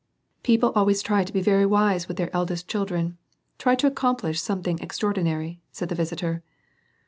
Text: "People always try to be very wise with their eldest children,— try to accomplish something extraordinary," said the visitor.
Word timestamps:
"People 0.41 0.71
always 0.71 1.03
try 1.03 1.23
to 1.23 1.31
be 1.31 1.43
very 1.43 1.63
wise 1.63 2.07
with 2.07 2.17
their 2.17 2.35
eldest 2.35 2.67
children,— 2.67 3.19
try 3.59 3.75
to 3.75 3.85
accomplish 3.85 4.41
something 4.41 4.79
extraordinary," 4.79 5.61
said 5.71 5.89
the 5.89 5.93
visitor. 5.93 6.41